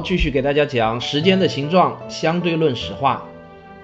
[0.00, 3.24] 继续给大家讲时间的形状相对论史话。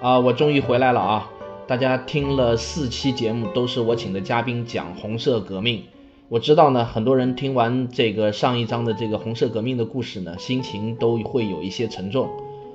[0.01, 1.31] 啊，我终于回来了啊！
[1.67, 5.85] 大家听了四期节目，都是我请的嘉宾讲红色革命。
[6.29, 12.29] 我知道呢，很多人听完这个上一章的这个红色革命的故事呢，心情都会有一些沉重。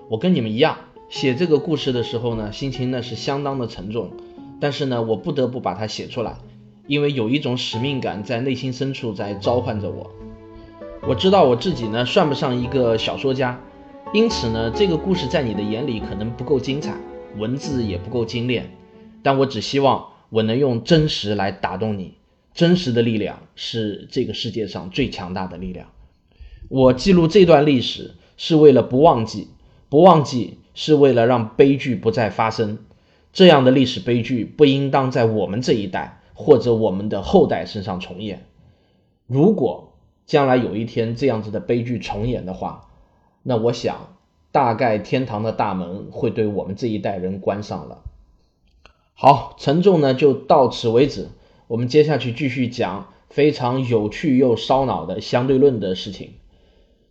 [0.10, 4.10] 我跟你们一样，写这个故事的时候呢，心情呢是相当的沉重。
[4.60, 6.38] 但是呢，我不得不把它写出来，
[6.88, 10.10] 因为有一种使命感在内心深处在召唤着我。
[11.08, 13.59] 我知道我自己呢算不上一个小说家，
[14.14, 16.94] 因此呢，这个故事在你的眼里可能不够精彩，
[17.38, 18.69] 文字也不够精炼，
[19.23, 22.16] 但我只希望我能用真实来打动你。
[22.53, 25.88] 真实的力量是这个世界上最强大的力量。
[26.67, 29.47] 我记录这段历史是为了不忘记，
[29.88, 32.80] 不忘记是为了让悲剧不再发生。
[33.31, 38.45] 这样的历史悲剧不应当在我们这一代或者我们的后代身上重演。
[39.25, 39.89] 如果
[40.30, 42.88] 将来有一天这样子的悲剧重演的话，
[43.41, 44.16] 那我想
[44.52, 48.03] 大概天堂的大门会对我们这一代人关上了。
[49.16, 51.30] 好，沉重呢就到此为止，
[51.66, 56.33] 我们接下去继续讲非常有趣又烧脑的相对论的事情。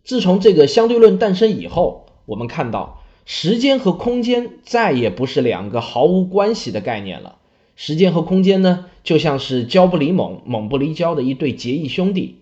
[0.05, 7.35] 自从这个相对论诞生以后，我们看到时间和空间再也不是两个毫无关系的概念了。
[7.75, 12.37] 时间和空间呢，就像是胶不离锰，锰不离胶的一对结义兄弟。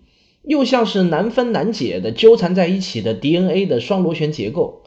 [0.48, 4.80] 又像是难分难解的纠缠在一起的 DNA 的双螺旋结构，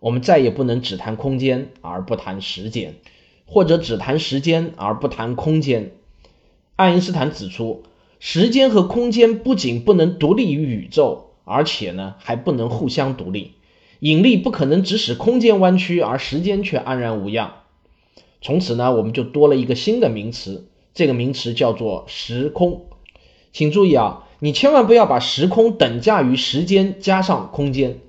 [0.00, 2.94] 我们再也不能只谈空间而不谈时间，
[3.44, 5.92] 或者只谈时间而不谈空间。
[6.76, 7.82] 爱因斯坦指出，
[8.20, 13.52] 时间和空间不仅不能独立于宇宙，而且呢还不能互相独立。
[14.00, 17.56] 引力不可能只使空间弯曲，而时间却安然无恙。
[18.40, 22.86] 从此呢，我们就多了一个新的名词，这个名词叫做时空。
[23.52, 24.26] 请注意啊。
[24.44, 28.00] 你千万不要把时空等价于时间加上空间，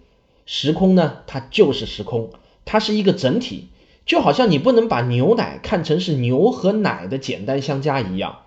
[0.47, 2.31] 时空呢，它就是时空，
[2.65, 3.67] 它是一个整体，
[4.07, 8.39] 就好像你不能把牛奶看成是牛和奶的简单相加一样。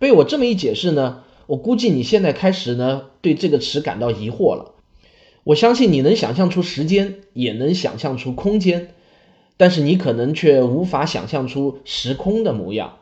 [0.00, 4.72] 被我这么一解释呢，我估计你现在开始呢对这个词感到疑惑了。
[5.44, 8.94] 我相信你能想象出时间，也能想象出空间，
[9.56, 12.96] 但是你可能却无法想象出时空的模样。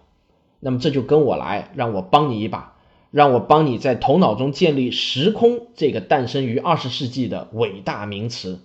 [0.59, 2.77] 那么这就跟我来，让我帮你一把。
[3.11, 8.61] 让我帮你在头脑中建立时空这个诞生于二十世纪的伟大名词，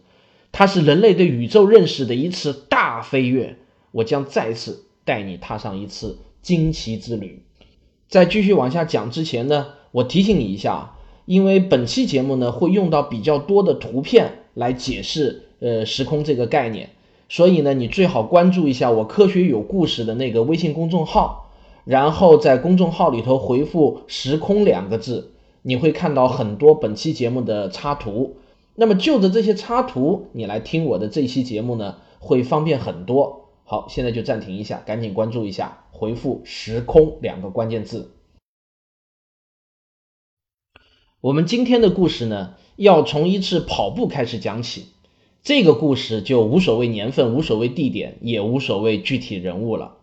[0.52, 3.58] 它是人类对宇宙认识的一次大飞跃。
[3.92, 7.44] 我将再次带你踏上一次惊奇之旅。
[8.08, 10.96] 在继续往下讲之前呢，我提醒你一下，
[11.26, 16.90] 因为本期节目呢会用到比较多的图片来解释呃时空这个概念，
[17.30, 21.45] 所以呢你最好关注一下我科学有故事的那个微信公众号。
[21.86, 28.38] 然后在公众号里头回复“时空”两个字，你会看到很多本期节目的插图。
[28.74, 33.52] 那么就着这些插图，你来听我的这期节目呢，会方便很多。
[33.64, 38.12] 好，现在就暂停一下，赶紧关注一下，回复“时空”两个关键字。
[41.22, 44.88] 我们今天的故事呢，要从一次跑步开始讲起。
[45.44, 49.95] 这个故事就无所谓年份，无所谓地点，也无所谓具体人物了。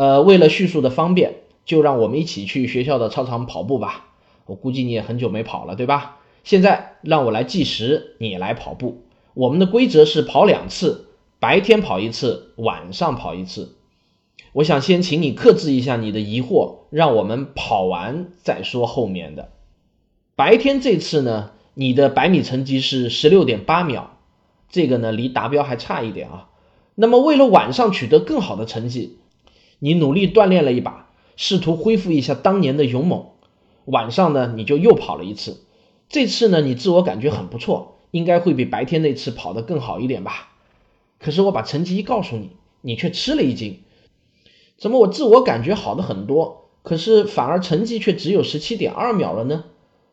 [0.00, 1.34] 呃，为了叙述的方便，
[1.66, 4.06] 就让我们一起去学校的操场跑步吧。
[4.46, 6.16] 我估计你也很久没跑了，对吧？
[6.42, 9.02] 现在让我来计时，你来跑步。
[9.34, 13.76] 我们的规则是跑两次，白天跑一次，晚上跑一次。
[14.54, 19.50] 我想先请你克制一下你的疑惑，让我们跑完再说后面的。
[20.34, 24.16] 白天这次呢，你的百米成绩是十六点八秒，
[24.70, 26.48] 这个呢离达标还差一点啊。
[26.94, 29.18] 那么为了晚上取得更好的成绩。
[29.80, 33.26] 你努力锻炼了一把，试图恢复一下当年的勇猛。
[33.86, 35.64] 晚上呢，你就又跑了一次。
[36.08, 40.50] 这次呢，你自我感觉很不错，应该会比白天那次跑得更好一点吧？
[41.18, 42.50] 可是我把成绩一告诉你，
[42.82, 43.80] 你却吃了一惊。
[44.78, 49.64] 怎么我自我感觉好的很多，可是反而成绩却只有十七点二秒了呢？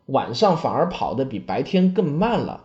[0.06, 2.64] 晚上反而跑得比白天更慢了。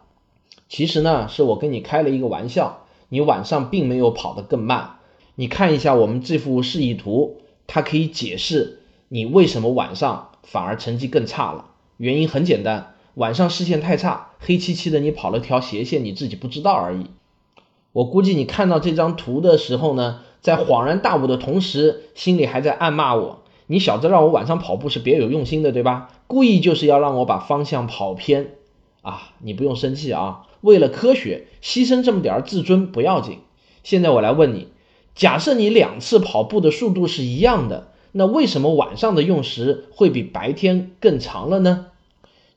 [0.68, 4.98] 其实呢，是我跟你开了一个玩笑，你晚上并没有跑得更慢。
[5.34, 11.70] 你看一下我们这幅示意图，它可以解释你为什么晚上反而成绩更差了。
[11.96, 17.06] 原因很简单，晚上视线太差，黑漆漆的，你跑了条斜线，你自己不知道而已。
[17.92, 26.10] 我估计你看到这张图的时候呢，在恍然大悟的同时，心里还在暗骂我：你小子让我晚上跑步是别有用心的，对吧？
[26.26, 28.54] 故意就是要让我把方向跑偏
[29.02, 29.32] 啊！
[29.40, 33.38] 你不用生气啊，为了科学，牺牲这么点儿自尊不要紧。
[33.82, 34.68] 现在我来问你，
[35.14, 37.88] 假设你两次跑步的速度是一样的。
[38.14, 41.86] 那为什么晚上的用时会比白天更长了呢？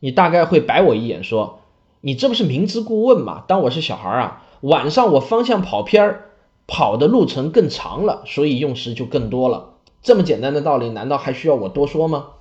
[0.01, 1.61] 你大概会白我一眼，说
[2.01, 3.45] ：“你这不是明知故问吗？
[3.47, 4.43] 当我是小孩啊？
[4.59, 6.31] 晚上我方向跑偏儿，
[6.67, 9.75] 跑的路程更长了，所以用时就更多了。
[10.01, 12.31] 这么简单的道理，难道还需要我多说吗？”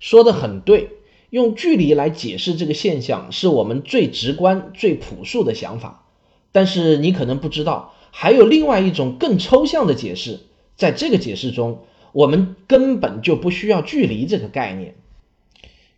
[0.00, 0.92] 说的很对，
[1.28, 6.06] 用距离来解释这个现象，是我们最直观、最朴素的想法。
[6.50, 10.40] 但是你可能不知道，还有另外一种更抽象的解释，
[10.74, 11.80] 在这个解释中。
[12.12, 14.94] 我们根本就不需要距离这个概念。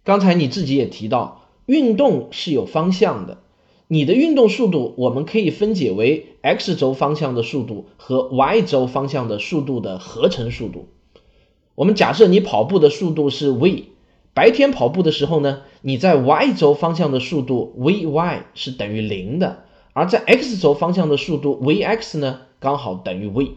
[0.02, 3.38] 刚才你自己也提到，运动是有方向的。
[3.86, 10.88] 你的运动速度，我们可以分解为 x 轴方向的速度和 y 轴方向的速度的合成速度。
[11.76, 13.84] 我们假设你跑步的速度是 v，
[14.34, 19.66] 白天跑步的时候呢，你在 y 轴方向的速度 vy 是等于零的，
[19.98, 23.56] 而在 x 轴方向的速度 vx 呢，刚好等于 v。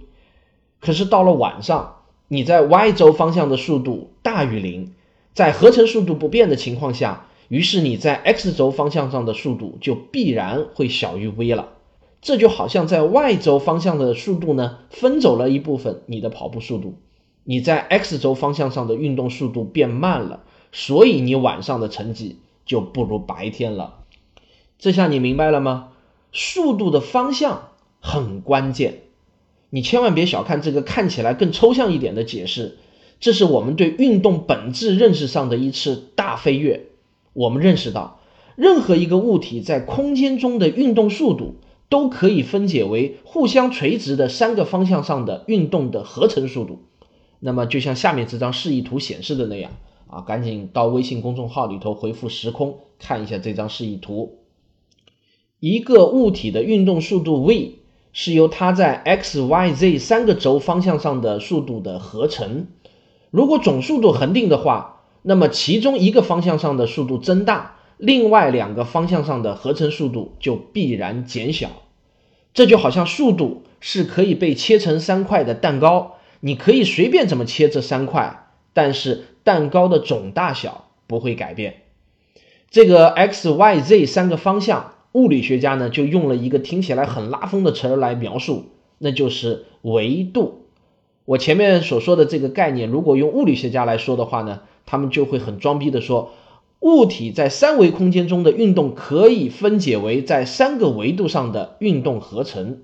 [0.80, 1.98] 可是到了晚上，
[2.30, 4.92] 你在 y 轴方向的速度大于零，
[5.36, 11.74] 在合成速度不变的情况下，于是你在 x 轴方向上的速度就必然会小于 v 了。
[12.24, 16.96] 这就好像在 y 轴方向的速度呢分走了一部分你的跑步速度，
[17.44, 20.40] 你在 x 轴方向上的运动速度变慢了，
[20.72, 24.00] 所以你晚上的成绩就不如白天了。
[24.80, 25.90] 这下你明白了吗？
[26.32, 27.70] 速度的方向
[28.00, 29.04] 很关键。
[29.70, 32.78] 你千万别小看这个看起来更抽象一点的解释，
[33.20, 36.88] 这是我们对运动本质认识上的一次大飞跃。
[37.34, 38.20] 我们认识到，
[38.56, 41.56] 任何一个物体在空间中的运动速度
[41.88, 46.80] 都可以分解为互相垂直的三个方向上的运动的合成速度。
[47.40, 49.72] 那么，就像下面这张示意图显示的那样，
[50.08, 54.41] 啊，赶紧到微信公众号里头回复“时空”看一下这张示意图。
[55.62, 57.78] 一个物体的运动速度 v。
[58.14, 62.68] 是由它在 x、y、z 三个轴方向上的速度的合成。
[63.30, 71.70] 如果总速度恒定的话，那么其中一个方向上的速度增大，另外两个方向上的合成速度就必然减小。
[72.54, 81.84] 这就好像速度是可以被切成三块的蛋糕，你可以随便怎么切这三块，但是蛋糕的总大小不会改变。
[82.70, 84.96] 这个 x、y、z 三个方向。
[85.14, 88.66] 物理学家呢就用了一个听起来很拉风的词儿来描述，
[88.98, 90.60] 那就是维度。
[91.26, 96.32] 我前面所说的这个概念，如果用物理学家来说的话呢，他们就会很装逼的说，
[96.80, 102.80] 物体在三维空间中的运动可以分解为在三个维度上的运动合成。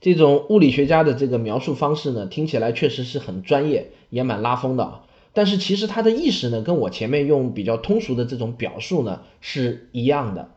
[0.00, 5.00] 这种物理学家的这个描述方式呢，听起来确实是很专业，也蛮拉风的。
[5.32, 10.50] 但是其实它的意思呢，跟我前面用比较通俗的这种表述呢是一样的。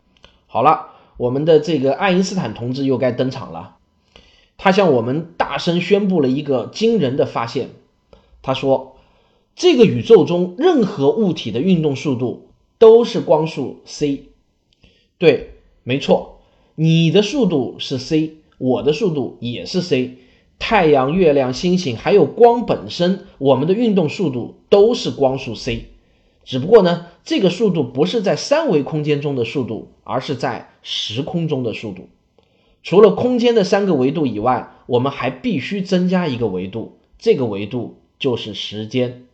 [0.46, 0.92] 好了。
[1.20, 3.76] 我们的这个爱因斯坦同志又该登场了，
[4.58, 7.72] 他向我们大声宣布了一个惊人的发现。
[8.42, 8.96] 他说
[9.54, 14.30] ：“这个宇宙中任何物体的运动速度都是光速 c。”
[15.20, 16.40] 对，没错，
[16.76, 20.20] 你的速度是 c，我的速度也是 c。
[20.58, 25.90] 太阳、月亮、星星，还有光本身，我们的运动速度都是光速 c。
[26.50, 32.10] 只不过呢，这个速度不是在三维空间中的速度，而是在时空中的速度。
[32.82, 39.26] 除了空间的三个维度以外，我们还必须增加一个维度，这个维度就是时间。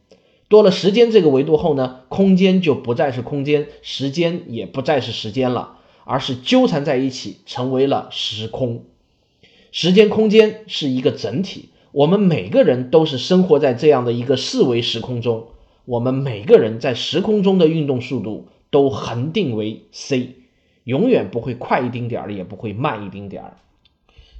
[0.49, 8.83] 多了时间这个维度后呢，空间就不再是空间，时间也不再是时间了，而是纠缠在一起，成为了时空。
[9.71, 15.47] 时间空间是一个整体，我们每个人都是生活在这样的一个四维时空中。
[15.85, 20.35] 我们每个人在时空中的运动速度都恒定为 c，
[20.83, 23.57] 永远不会快一丁点儿，也不会慢一丁点儿。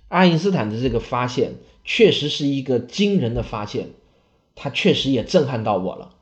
[0.08, 3.90] 爱因斯坦的这个发现确实是一个惊人的发现，
[4.56, 6.16] 他确实也震撼到我了。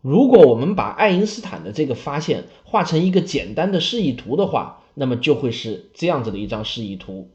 [0.00, 7.30] 如果我们把爱因斯坦的这个发现画成一个简单的示意图的话，那么就会是这样子的一张示意图。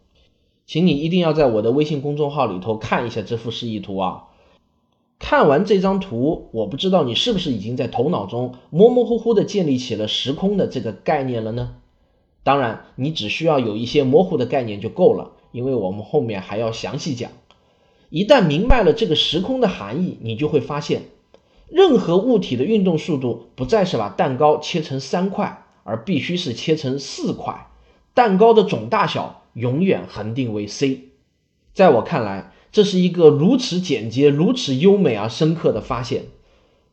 [0.66, 4.28] 请你一定要在我的微信公众号里头看一下这幅示意图啊。
[5.24, 11.78] 看完这张图，我不知道你是不是已经在头脑中模模糊糊的建立起了时空的这个概念了呢？
[12.44, 17.32] 当然，你只需要有一些模糊的概念就够了，因为我们后面还要详细讲。
[18.10, 21.04] 一旦明白了这个时空的含义，你就会发现，
[21.70, 27.68] 任何物体的运动速度不再是把蛋糕切成三块，而必须是切成四块。
[28.14, 31.12] 蛋糕的总大小永远恒定为 c。
[31.74, 36.24] 在我看来，这是一个如此简洁、如此优美而深刻的发现。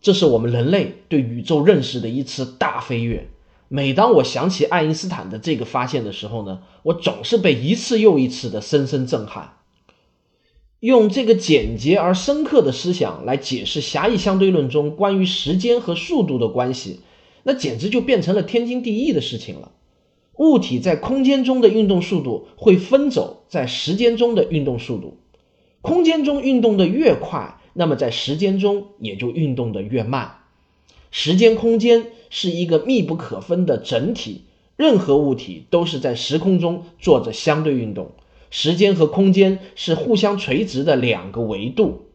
[0.03, 3.29] 这是我们人类对宇宙认识的一次大飞跃。
[3.69, 9.57] 每当我想起爱因斯坦的这个发现的时候呢，我总是被一次又一次的深深震撼。
[10.81, 17.01] 用这个简洁而深刻的思想来解释狭义相对论中关于时间和速度的关系，
[17.43, 19.73] 那简直就变成了天经地义的事情了。
[20.37, 25.19] 物体在空间中的运动速度会分走在时间中的运动速度，
[25.83, 30.39] 空间中运动的越快，那么在时间中也就运动的越慢。
[31.11, 34.43] 时间空间是一个密不可分的整体，
[34.77, 38.13] 任何物体都是在时空中做着相对运动。
[38.51, 42.07] 时间和空间是互相垂直的两个维度。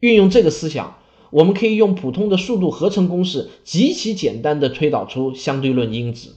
[0.00, 0.98] 运用这个思想，
[1.30, 6.36] 我们可以用普通的速度合成公式，极其简单的推导出相对论因子。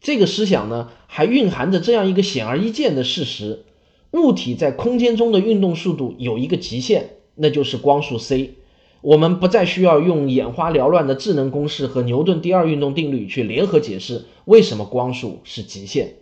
[0.00, 3.64] 这个思想呢，还蕴含着这样一个显而易见的事实：
[4.12, 8.54] 物体在空间中的运动速度有一个极限，那就是光速 c。
[9.00, 16.14] 我们不再需要用眼花缭乱的智能公式和牛顿第二运动定律去联合解释为什么光速是极限。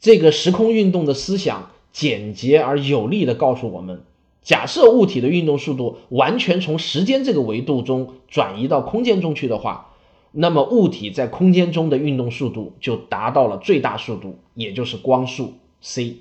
[0.00, 4.02] 这个时空运动的思想简洁而有力地告诉我们：
[4.42, 9.86] 假设物体的运动速度完全从时间这个维度中转移到空间中去的话。
[10.32, 16.18] 那么物体在空间中的运动速度就达到了最大速度，也就是光速 c。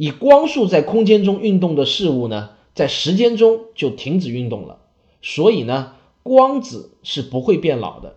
[0.00, 4.78] 以光速在空间中运动的事物呢，在时间中就停止运动了。
[5.22, 8.14] 所以呢，光子是不会变老的。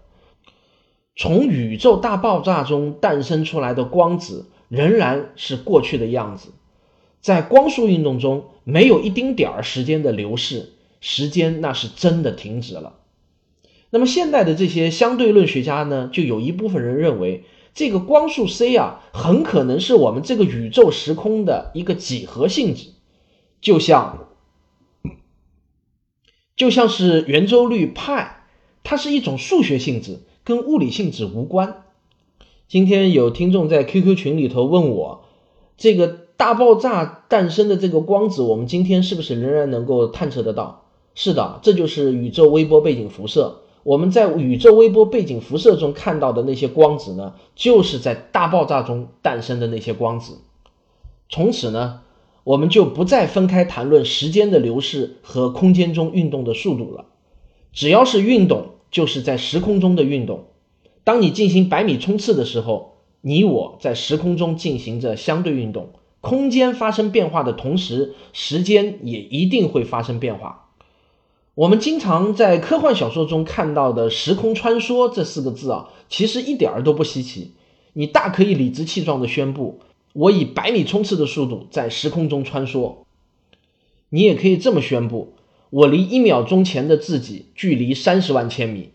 [1.15, 6.49] 从宇宙大爆炸中诞生出来的光子仍然是过去的样子。
[7.19, 12.99] 在光速运动中，没有一丁点儿时间的流逝，时间那是真的停止了。
[13.89, 22.89] 那么现代的这些相对论学家呢，就有一部分人认为，这个光速 c 啊，很可能是我们这个宇宙时空的一个几何性质，
[23.61, 24.27] 就像
[26.55, 28.43] 就像是圆周率派，
[28.83, 31.85] 它是一种数学性质，跟物理性质无关。
[32.67, 35.25] 今天有听众在 QQ 群里头问我，
[35.77, 40.85] 这个大爆炸诞生的这个光子，我们今天是不是仍然能够探测得到？
[41.15, 43.61] 是的，这就是宇宙微波背景辐射。
[43.83, 50.39] 我们在宇宙微波背景辐射中看到的那些光子呢，就是在大爆炸中诞生的那些光子。
[51.29, 52.01] 从此呢，
[52.43, 57.05] 我们就不再分开谈论时间的流逝和空间中运动的速度了。
[57.73, 60.45] 只要是运动，就是在时空中的运动。
[61.03, 70.60] 当你进行百米冲刺的时候，你我在时空中进行着相对运动，空间发生变化的同时，时间也一定会发生变化。
[71.53, 77.51] 我们经常在科幻小说中看到的“时空穿梭”这四个字啊，其实一点儿都不稀奇。
[77.91, 79.81] 你大可以理直气壮地宣布
[80.13, 82.99] ：“我以百米冲刺的速度在时空中穿梭。”
[84.07, 85.33] 你也可以这么宣布
[85.69, 88.91] ：“我离一秒钟前的自己距离三十万千米。”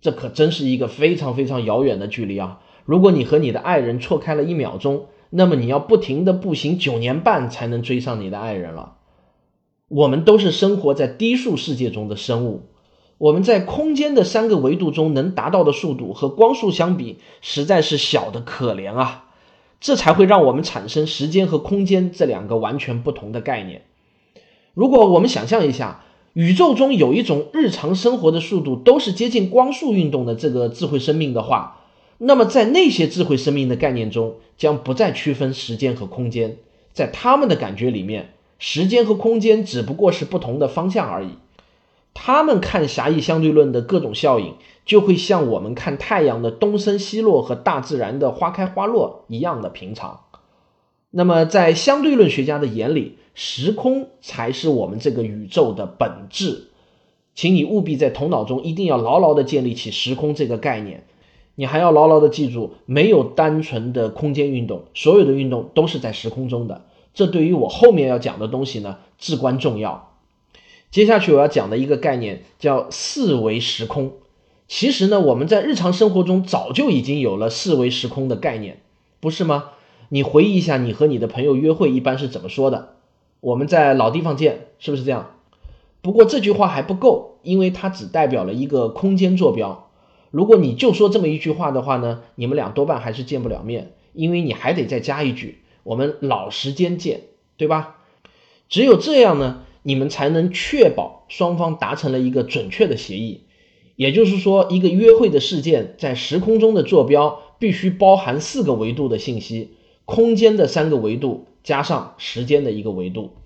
[0.00, 2.60] 这可真是一个非常非常遥远的距离啊！
[2.86, 8.95] 如果你和你的爱人错开了一秒钟，那么你要不停地步行九年半才能追上你的爱人了。
[9.88, 12.62] 我们都是生活在低速世界中的生物，
[13.18, 19.30] 我们在空间的三个维度中能达到的速度和光速相比，实在是小的可怜啊！
[19.78, 23.82] 这才会让我们产生时间和空间这两个完全不同的概念。
[24.74, 31.84] 如果我们想象一下，宇宙中有一种日常生活的速度都是接近光速运动的这个智慧生命的话，
[32.18, 36.56] 那么在那些智慧生命的概念中，将不再区分时间和空间，
[36.92, 38.32] 在他们的感觉里面。
[38.58, 41.30] 时间和空间只不过是不同的方向而已。
[42.14, 44.54] 他们看狭义相对论的各种效应，
[44.86, 50.20] 就会像我们看太阳的东升西落和大自然的花开花落一样的平常。
[51.10, 56.68] 那么，在相对论学家的眼里，时空才是我们这个宇宙的本质。
[57.34, 61.04] 请你务必在头脑中一定要牢牢地建立起时空这个概念。
[61.54, 66.86] 你还要牢牢地记住，没有单纯的空间运动，所有的运动都是在时空中的。
[67.16, 70.12] 这对于我后面要讲的东西呢至关重要。
[70.90, 74.12] 接下去我要讲的一个概念叫四维时空。
[74.68, 78.82] 其实呢，我们在日常生活中早就已经有了四维时空的概念，
[79.18, 79.70] 不是吗？
[80.10, 82.96] 你回忆一下，你和你的朋友约会一般是怎么说的？
[83.40, 85.30] 我们在老地方见，是不是这样？
[86.02, 89.88] 不过这句话还不够，因为它只代表了一个空间坐标。
[90.30, 95.62] 如果你就说这么一句话的话呢，你们俩多半还是见不了面，因为你还得再加一句。
[95.86, 97.20] 我们老时间见，
[97.56, 97.98] 对吧？
[98.68, 103.42] 只有这样呢，你们才能确保双方达成了一个准确的协议。
[103.94, 113.36] 也就是说，一个约会的事件在时空中的坐标必须包含四个维度的信息，空间的三个维度加上时间的一个维度。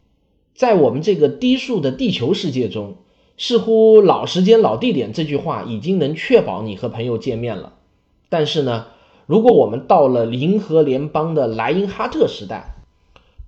[0.55, 2.97] 在我们这个低速的地球世界中，
[3.37, 7.75] 似乎老时间老地点这句话已经能确保你和朋友见面了。
[8.31, 8.87] 但是呢，
[9.31, 12.75] 如果我们到了银河联邦的莱因哈特时代，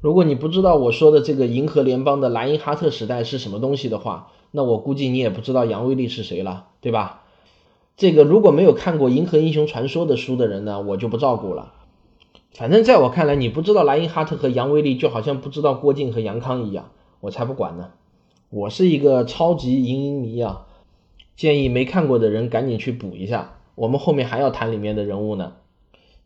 [0.00, 7.24] 如果你不知道我说的这个银河联邦的莱因哈特时代是什么东西的话，那我估计你也不知道杨威利是谁了，对吧？
[7.96, 11.72] 这个如果没有看过《银河英雄传说》的书的人呢，我就不照顾了。
[12.52, 17.90] 反正在我看来，你不知道莱因哈特和杨威利，就好像不知道郭靖和杨康一样，我才不管呢。
[18.50, 20.66] 我是一个超级银鹰迷啊，
[21.34, 23.54] 建议没看过的人赶紧去补一下。
[23.74, 25.54] 我们后面还要谈里面的人物呢。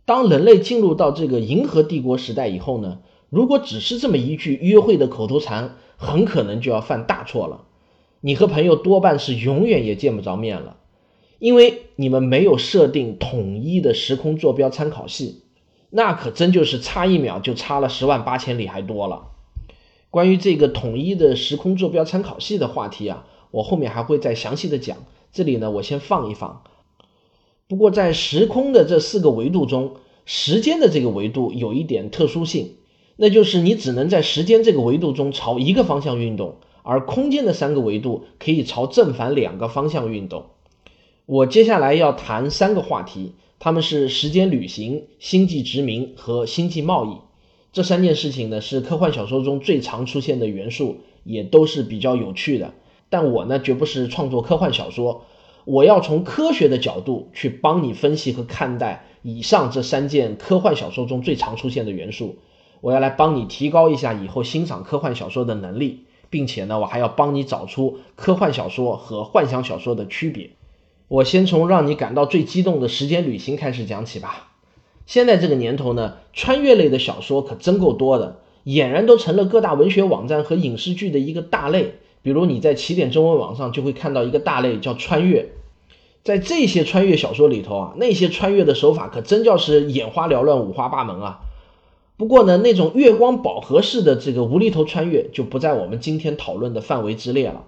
[0.07, 7.65] 当人类进入到这个银河帝国时代以后呢，如果只是这么一句约会的口头禅，很可能就要犯大错了。
[8.21, 10.77] 你和朋友多半是永远也见不着面了，
[11.41, 15.43] 因为你们没有设定统一的时空坐标参考系，
[15.91, 19.33] 那可真就是差一秒就差了十万八千里还多了。
[20.11, 24.99] 关于这个统一的时空坐标参考系的话题啊，我后面还会再详细的讲，
[25.33, 26.63] 这里呢我先放一放。
[27.69, 32.75] 不过在时空的这四个维度中，时间的这个维度有一点特殊性，
[33.17, 36.57] 那就是你只能在时间这个维度中朝一个方向运动。
[36.89, 40.45] 而空间的三个维度可以朝正反两个方向运动。
[41.27, 47.17] 我接下来要谈三个话题，他们是时间旅行、星际殖民和星际贸易。
[47.73, 52.75] 这三件事情呢，是科幻小说中最常出现的元素，也都是比较有趣的。
[53.11, 55.25] 但我呢，绝不是创作科幻小说，
[55.67, 62.39] 我要从科学的角度去帮你分析和看待以上这三件科幻小说中最常出现的元素。
[62.81, 66.05] 我要来帮你提高一下以后欣赏科幻小说的能力。
[66.29, 70.51] 并且呢，我还要帮你找出科幻小说和幻想小说的区别。
[71.07, 74.52] 我先从让你感到最激动的时间旅行开始讲起吧。
[75.07, 81.95] 现在这个年头呢，穿越类的小说可真够多的，俨然都成了各大文学网站和影视剧的一个大类。
[82.23, 85.50] 比如你在起点中文网上就会看到一个大类叫穿越。
[86.26, 91.39] 在这些穿越小说里头啊，那些穿越的手法可真叫是眼花缭乱、五花八门啊。
[92.17, 97.62] 不过呢，那种月光宝盒式的这个无厘头穿越就不在我们今天讨论的范围之列了。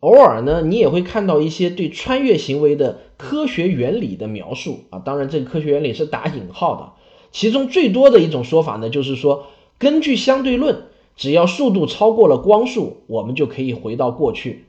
[0.00, 6.92] 偶尔呢，你也会看到一些对穿越行为的科学原理的描述啊，当然这个科学原理是打引号的。
[7.30, 9.46] 其中最多的一种说法呢，就是说
[9.78, 14.64] 根据相对论，只要速度超过了光速，我们就可以回到过去。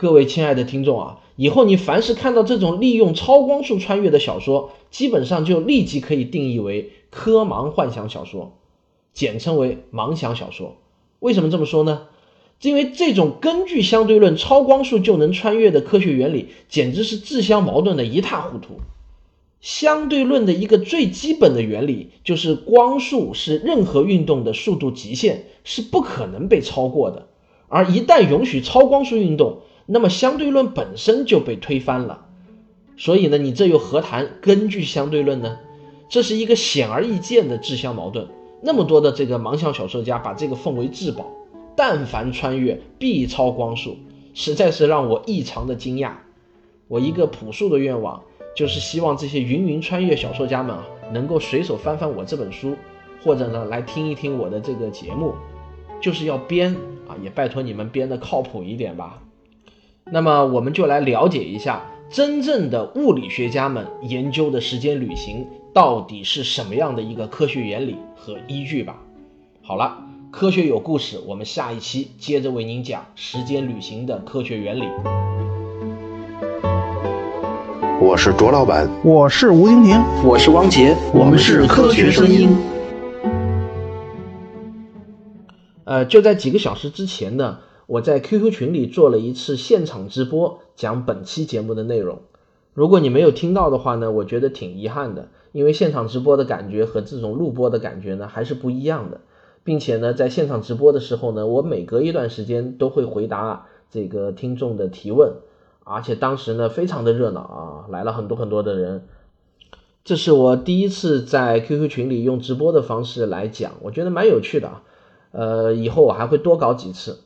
[0.00, 6.92] 各位亲爱的听众啊，以后你凡是看到这种利用超光速穿越的小说，基本上就立即可以定义为。
[7.10, 8.56] 科盲幻想小说，
[9.12, 10.78] 简称为盲想小说。
[11.18, 12.06] 为什么这么说呢？
[12.62, 18.80] 因为这种根据相对论超光速就能穿越的科学原理，简直是自相矛盾的一塌糊涂。
[19.60, 27.26] 相对论的一个最基本的原理就是，光速是任何运动的速度极限，是不可能被超过的。
[27.68, 29.58] 而一旦允许超光速运动，
[29.92, 32.26] 那么相对论本身就被推翻了。
[32.96, 35.58] 所以呢，你这又何谈根据相对论呢？
[36.08, 38.28] 这是一个显而易见的自相矛盾。
[38.62, 41.26] 那么多的这个盲想小说家把这个奉为至宝，
[41.74, 43.96] 但凡穿越必超光速，
[44.32, 46.12] 实在是让我异常的惊讶。
[46.86, 48.22] 我一个朴素的愿望，
[48.54, 52.76] 就是希望这些云云穿越小说家们啊，能够随手翻翻我这本书，
[53.24, 55.34] 或者呢来听一听我的这个节目，
[56.00, 56.76] 就是要编
[57.08, 59.22] 啊，也拜托你们编的靠谱一点吧。
[60.04, 65.46] 那么我们就来了解一下真正的物理学家们研究的时间旅行。
[65.72, 68.96] 到底是什么样的一个科学原理和依据吧？
[69.62, 69.98] 好了，
[70.32, 74.82] 科学有故事，我们下一期接着为您讲时间旅行的科学原理。
[78.00, 82.48] 我是卓老板，我是吴婷婷，我是汪杰，我们是科学声音。
[85.84, 87.58] 呃，就在几个小时之前呢，
[87.90, 92.20] 我在 QQ 群里做了一次现场直播，讲本期节目的内容。
[92.72, 95.26] 如果你没有听到的话呢，我觉得挺遗憾的。
[95.50, 99.22] 因为现场直播的感觉和这种录播的感觉呢还是不一样的，
[99.64, 105.32] 并且呢，在现场直播的时候呢，我每隔一段时间都会回答这个听众的提问，
[105.82, 109.08] 而且当时呢非常的热闹啊，来了很多很多的人。
[110.04, 114.82] 这是我第一次在 QQ 群里用直播的方式来讲，我觉得蛮有趣的啊。
[115.32, 117.18] 呃，以后我还会多搞几次。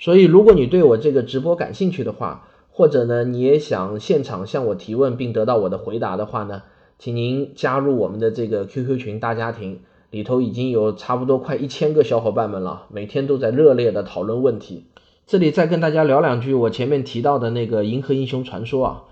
[0.00, 6.62] 所以，如果你对我这个直播感兴趣的话，或者呢你也想现场向我提问并得到我的回答的话呢？
[6.98, 14.86] 请您加入我们的这个 QQ 群大家庭，里头已经有差不多快一千个小伙伴们了，每天都在热烈的讨论问题。
[15.26, 19.02] 这里再跟大家聊两句我前面提到的那个《银河英雄传说》啊，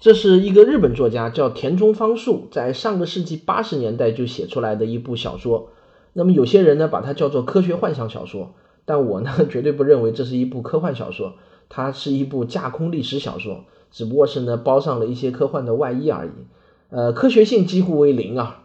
[0.00, 5.70] 这是一个日本作家叫田中芳树在上个世纪八十年代就写出来的一部小说。
[6.12, 8.52] 那么有些人呢把它叫做科学幻想小说，
[8.84, 11.34] 但我呢 绝对不认为这是一部科幻小说，
[11.68, 16.30] 它是一部架空历史小说，只不过是呢包上了一些科幻的外衣而已。
[16.90, 18.60] 呃，科学性几乎为零啊。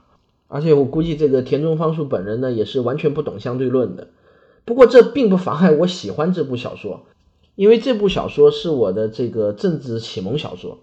[0.47, 4.07] 而且我估计这个田中芳树本人呢，也是完全不懂相对论的。
[4.65, 7.01] 不过这并不妨碍我喜欢这部小说，
[7.55, 10.79] 因为这部小说是我的这个政治启蒙小说。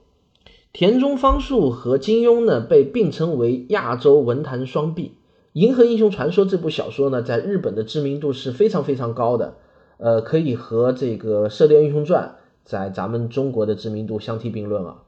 [0.73, 5.03] 田中芳树和金庸呢，被并称为亚洲文坛双璧。
[5.57, 9.55] 《银河英雄传说》这部小说呢，在日本的知名度是非常非常高的，
[9.97, 14.99] 呃，可以和这个《射雕英雄传》在咱们中国的知名度相提并论啊。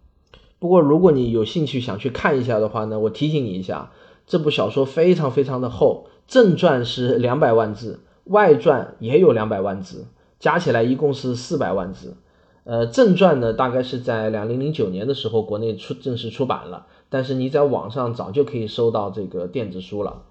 [0.58, 3.92] 不过如果你有兴趣想去看一下的话呢，我提醒你一下。
[4.26, 10.06] 这部小说非常非常的厚，正传是两百万字，外传也有两百万字，
[10.38, 12.16] 加起来一共是四百万字。
[12.64, 20.22] 呃，正传呢，大概是在两零零九年的时候国内出正式出版了，但是你在网上早就可以收到这个电子书了。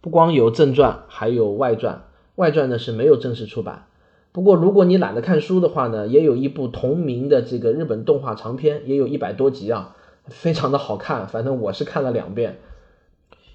[0.00, 2.04] 不光有正传，还有外传，
[2.36, 3.86] 外传呢是没有正式出版。
[4.32, 12.58] 不过如果你懒得看书的话呢，也有一部同名的这个日本动画长片，也有一百多集啊，非常的好看，反正我是看了两遍。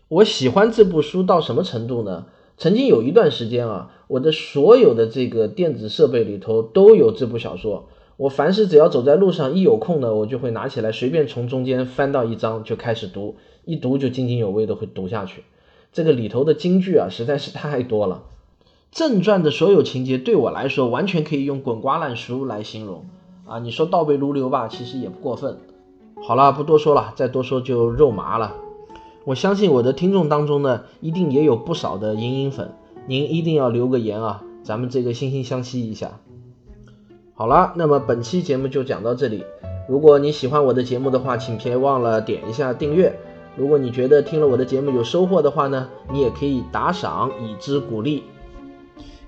[0.08, 2.26] 我喜欢这部书到什么程度呢？
[2.58, 7.88] 曾经有一段时间啊，我的所有的这个电子设备里头都有这部小说。
[8.18, 15.44] 我凡是只要走在路上，一有空呢，我就会拿起来，随便从中间翻到一章就开始读，一读就津津有味的会读下去。
[15.92, 18.24] 这个里头的金句啊，实在是太多了。
[18.92, 23.06] 正传的所有情节对我来说，完全可以用滚瓜烂熟来形容
[23.46, 23.60] 啊！
[23.60, 25.58] 你说倒背如流吧，其实也不过分。
[26.24, 28.56] 好了，不多说了，再多说就肉麻了。
[29.24, 32.74] 我相信我的听众当中呢，一定也有不少的银银粉，
[33.08, 36.20] 您一定要留个言啊，咱们这个惺惺相惜一下。
[37.34, 39.46] 好了，那么本期节目就讲到这里。
[39.88, 43.18] 如果你喜欢我的节目的话，请别忘了点一下订阅。
[43.58, 48.24] 如果你觉得听了我的节目有收获的话呢，你也可以打赏以资鼓励。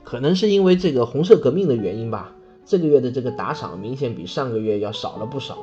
[0.04, 2.34] 可能是因为这个红色革命的原因吧，
[2.66, 5.58] 这个月的这个打赏明显比上个月要少了不少。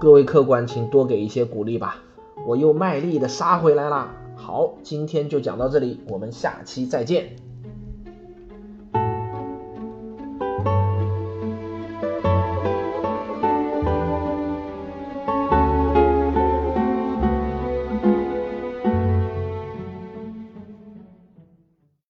[0.00, 2.02] 各位客官，请多给一些鼓励吧。
[2.46, 4.10] 我又卖力的杀回来了。
[4.34, 7.36] 好，今天就讲到这里，我们下期再见。